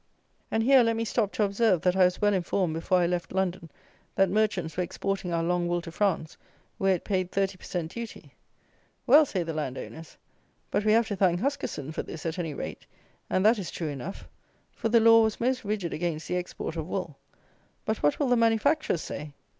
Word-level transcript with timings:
And 0.49 0.63
here 0.63 0.81
let 0.81 0.95
me 0.95 1.05
stop 1.05 1.31
to 1.33 1.43
observe 1.43 1.81
that 1.83 1.95
I 1.95 2.05
was 2.05 2.19
well 2.19 2.33
informed 2.33 2.73
before 2.73 2.97
I 2.97 3.05
left 3.05 3.31
London 3.31 3.69
that 4.15 4.31
merchants 4.31 4.75
were 4.75 4.81
exporting 4.81 5.31
our 5.31 5.43
long 5.43 5.67
wool 5.67 5.79
to 5.81 5.91
France, 5.91 6.37
where 6.79 6.95
it 6.95 7.03
paid 7.03 7.29
thirty 7.31 7.55
per 7.55 7.63
cent. 7.63 7.91
duty. 7.91 8.33
Well, 9.05 9.27
say 9.27 9.43
the 9.43 9.53
landowners, 9.53 10.17
but 10.71 10.83
we 10.85 10.93
have 10.93 11.07
to 11.09 11.15
thank 11.15 11.39
Huskisson 11.39 11.91
for 11.91 12.01
this 12.01 12.25
at 12.25 12.39
any 12.39 12.55
rate; 12.55 12.87
and 13.29 13.45
that 13.45 13.59
is 13.59 13.69
true 13.69 13.89
enough; 13.89 14.27
for 14.75 14.89
the 14.89 14.99
law 14.99 15.21
was 15.21 15.39
most 15.39 15.63
rigid 15.63 15.93
against 15.93 16.27
the 16.27 16.35
export 16.35 16.75
of 16.75 16.87
wool; 16.87 17.19
but 17.85 18.01
what 18.01 18.17
will 18.17 18.27
the 18.29 18.35
manufacturers 18.35 19.01
say? 19.03 19.33